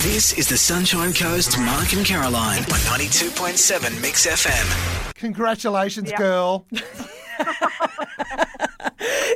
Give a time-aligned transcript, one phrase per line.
[0.00, 5.14] This is the Sunshine Coast Mark and Caroline on 92.7 Mix FM.
[5.14, 6.18] Congratulations, Yep.
[6.18, 6.66] girl.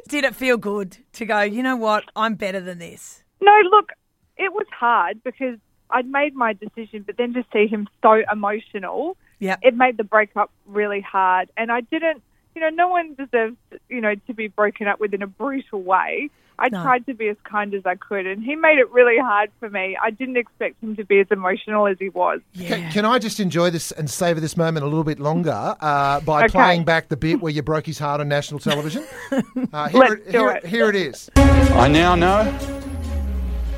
[0.09, 3.25] Did it feel good to go, you know what, I'm better than this?
[3.41, 3.91] No, look,
[4.37, 5.59] it was hard because
[5.91, 9.59] I'd made my decision, but then to see him so emotional, Yep.
[9.63, 11.51] it made the breakup really hard.
[11.57, 12.23] And I didn't, you
[12.63, 13.57] know, no one deserves,
[13.91, 16.31] you know, to be broken up with in a brutal way.
[16.59, 16.83] I No.
[16.83, 19.69] tried to be as kind as I could, and he made it really hard for
[19.69, 19.97] me.
[20.01, 22.41] I didn't expect him to be as emotional as he was.
[22.57, 26.21] Can, can I just enjoy this and savour this moment a little bit longer uh,
[26.21, 26.49] by Okay.
[26.53, 29.05] playing back the bit where you broke his heart on national television?
[29.73, 30.67] Uh, here, Let's it, do here, it.
[30.67, 31.31] here it is.
[31.37, 32.45] I now know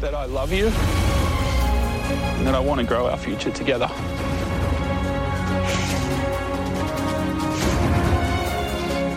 [0.00, 3.88] that I love you and that I want to grow our future together.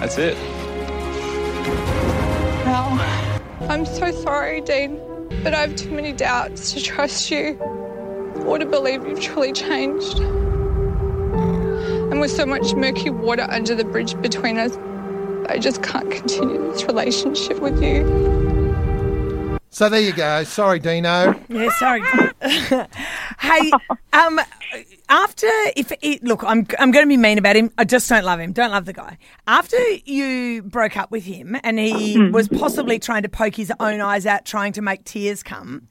[0.08, 0.38] That's it.
[2.66, 2.98] Wow.
[3.68, 5.02] I'm so sorry, Dean,
[5.44, 7.58] but I have too many doubts to trust you
[8.46, 10.20] or to believe you've truly changed.
[10.20, 14.78] And with so much murky water under the bridge between us,
[15.50, 19.60] I just can't continue this relationship with you.
[19.72, 20.46] So there you go.
[20.46, 21.38] Sorry, Dino.
[21.50, 22.02] Yeah, sorry.
[23.40, 23.72] hey,
[24.14, 24.40] um,
[25.10, 27.72] after if it, look, I'm I'm going to be mean about him.
[27.78, 28.52] I just don't love him.
[28.52, 29.18] Don't love the guy.
[29.48, 34.02] After you broke up with him, and he was possibly trying to poke his own
[34.02, 35.88] eyes out, trying to make tears come.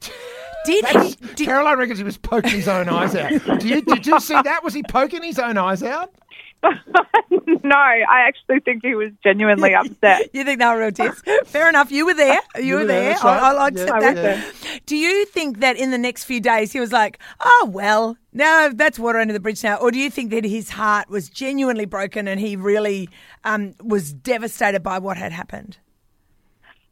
[0.65, 1.15] Did he?
[1.35, 3.31] Did, Caroline reckons he was poking his own eyes out.
[3.61, 4.63] Do you, did you see that?
[4.63, 6.13] Was he poking his own eyes out?
[6.63, 10.29] no, I actually think he was genuinely upset.
[10.33, 11.21] you think they were real tears?
[11.45, 11.91] Fair enough.
[11.91, 12.39] You were there.
[12.59, 13.23] You, were were there, there.
[13.23, 13.41] right.
[13.43, 14.55] I, I'll Yeah, accept I was that.
[14.87, 18.69] Do you think that in the next few days he was like, oh, well, now
[18.73, 19.75] that's water under the bridge now?
[19.75, 23.09] Or do you think that his heart was genuinely broken and he really
[23.43, 25.77] um, was devastated by what had happened?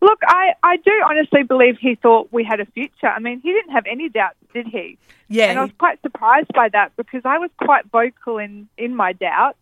[0.01, 3.07] Look, I, I do honestly believe he thought we had a future.
[3.07, 4.97] I mean, he didn't have any doubts, did he?
[5.29, 5.45] Yeah.
[5.45, 9.13] And I was quite surprised by that because I was quite vocal in, in my
[9.13, 9.57] doubts,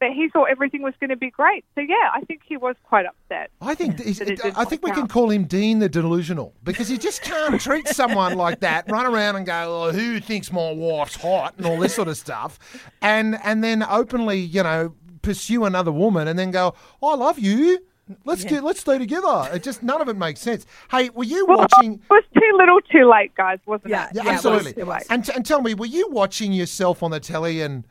[0.00, 1.64] but he thought everything was going to be great.
[1.74, 3.50] So, yeah, I think he was quite upset.
[3.60, 5.88] I think he's- That it didn't I think we work can call him Dean the
[5.88, 10.18] Delusional because he just can't treat someone like that, run around and go, oh, "Who
[10.20, 12.58] thinks my wife's hot?" and all this sort of stuff,
[13.02, 17.80] and and then openly, you know, pursue another woman and then go, "I love you."
[18.24, 19.48] Let's get let's stay together.
[19.54, 20.66] It just none of it makes sense.
[20.90, 21.94] Hey, were you Well, watching?
[21.94, 24.16] it was too little too late, guys, wasn't Yeah, it?
[24.16, 24.72] Yeah, it was absolutely.
[24.72, 25.02] too late.
[25.10, 27.84] And, t- and tell me, were you watching yourself on the telly and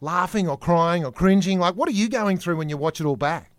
[0.00, 1.58] laughing or crying or cringing?
[1.58, 3.50] Like, what are you going through when you watch it all back?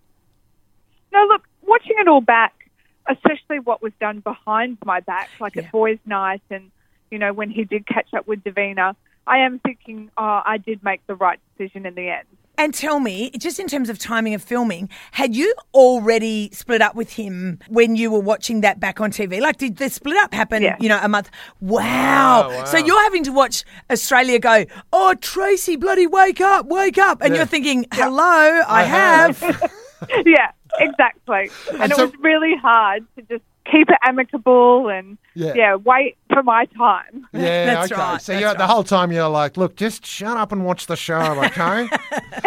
[1.11, 2.69] No, look, watching it all back,
[3.09, 5.63] especially what was done behind my back, like Yeah.
[5.63, 6.71] at boys' night, and
[7.11, 8.95] you know when he did catch up with Davina,
[9.27, 12.27] I am thinking, oh, I did make the right decision in the end.
[12.57, 16.95] And tell me, just in terms of timing of filming, had you already split up
[16.95, 19.41] with him when you were watching that back on TV?
[19.41, 20.75] Like, did the split up happen, Yeah.
[20.79, 21.29] you know, a month?
[21.61, 22.47] Wow.
[22.49, 22.63] Oh, wow.
[22.65, 27.21] So you're having to watch Australia go, oh, Tracey, bloody wake up, wake up.
[27.21, 27.39] And Yeah.
[27.41, 29.41] you're thinking, hello, I, have.
[30.25, 31.49] yeah, exactly.
[31.71, 35.53] And, And it was really hard to just keep it amicable and Yeah.
[35.55, 37.27] yeah, wait for my time.
[37.33, 38.01] Yeah, That's okay.
[38.01, 40.87] right, So that's you're, the whole time you're like, look, just shut up and watch
[40.87, 41.89] the show, okay?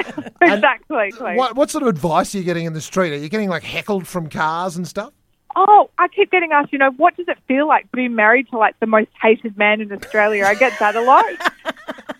[0.40, 1.10] exactly.
[1.18, 3.12] what, what sort of advice are you getting in the street?
[3.12, 5.12] Are you getting like heckled from cars and stuff?
[5.56, 8.58] Oh, I keep getting asked, you know, what does it feel like being married to
[8.58, 10.44] like the most hated man in Australia?
[10.44, 11.24] I get that a lot.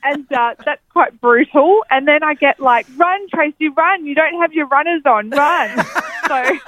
[0.03, 1.85] and uh, that's quite brutal.
[1.91, 4.05] And then I get like, run, Tracey, run.
[4.07, 5.31] You don't have your runners on.
[5.31, 5.85] Run.
[6.27, 6.59] so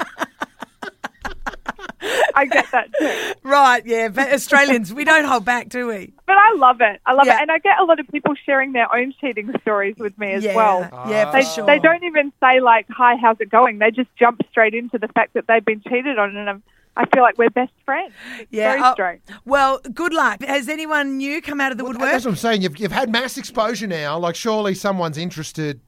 [2.34, 3.34] I get that too.
[3.42, 4.08] Right, yeah.
[4.08, 6.12] But Australians, we don't hold back, do we?
[6.26, 7.00] But I love it.
[7.06, 7.38] I love Yeah.
[7.38, 7.42] it.
[7.42, 10.44] And I get a lot of people sharing their own cheating stories with me as
[10.44, 10.54] yeah.
[10.54, 10.80] well.
[11.08, 11.66] Yeah, for They, sure.
[11.66, 15.08] they don't even say like, "Hi, how's it going?" They just jump straight into the
[15.08, 16.62] fact that they've been cheated on, and I'm,
[16.96, 18.12] I feel like we're best friends.
[18.38, 18.72] It's Yeah.
[18.72, 19.20] very oh, straight.
[19.44, 20.42] well, good luck.
[20.42, 22.10] Has anyone new come out of the woodwork?
[22.10, 22.62] That's what I'm saying.
[22.62, 24.18] You've, you've had mass exposure now.
[24.18, 25.80] Like, surely someone's interested.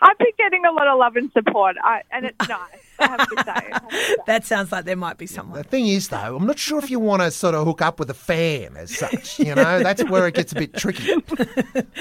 [0.00, 2.58] I've been getting a lot of love and support, I, and it's nice.
[2.98, 3.50] I have to say.
[3.50, 4.16] I have to say.
[4.26, 5.58] That sounds like there might be someone.
[5.58, 7.98] The thing is, though, I'm not sure if you want to sort of hook up
[7.98, 9.38] with a fan as such.
[9.38, 11.08] You know, that's where it gets a bit tricky.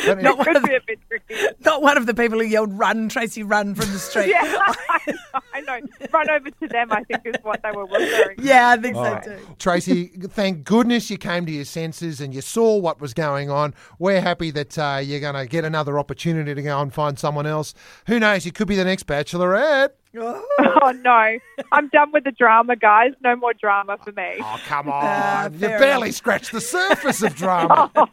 [0.06, 1.36] Not one Could of a bit tricky.
[1.66, 4.28] Not one of the people who yelled, run, Tracey, run from the street.
[4.30, 5.88] Yeah, I know, I know.
[6.14, 6.92] Run over to them.
[6.92, 8.38] I think is what they were referring.
[8.38, 8.44] to.
[8.44, 9.24] Yeah, I think All so right.
[9.24, 9.40] too.
[9.60, 13.74] Tracey, thank goodness you came to your senses and you saw what was going on.
[14.00, 17.46] We're happy that uh, you're going to get another opportunity to go and find someone
[17.46, 17.74] else.
[18.08, 18.46] Who knows?
[18.46, 19.90] You could be the next bachelorette.
[20.86, 21.40] Oh no,
[21.72, 23.14] I'm done with the drama, guys.
[23.24, 24.36] No more drama for me.
[24.42, 25.02] Oh, come on.
[25.04, 27.90] Ah, you fair barely scratched the surface of drama.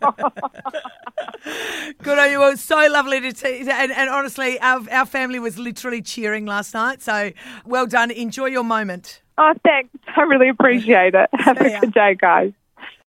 [2.03, 2.39] Good on you.
[2.39, 3.61] Well, it's so lovely to see.
[3.61, 7.03] And, and honestly, our, our family was literally cheering last night.
[7.03, 7.33] So
[7.65, 8.11] well done.
[8.11, 9.23] Enjoy your moment.
[9.39, 9.91] Oh, thanks.
[10.17, 11.29] I really appreciate it.
[11.33, 12.53] Have a good day, guys.